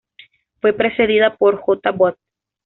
Fue 0.61 0.73
precedida 0.73 1.35
por 1.35 1.59
"J. 1.61 1.91
Bot. 1.91 2.17